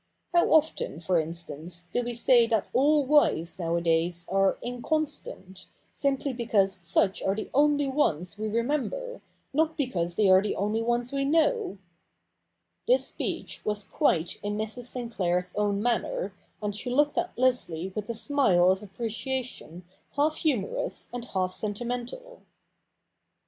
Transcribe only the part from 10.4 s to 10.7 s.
the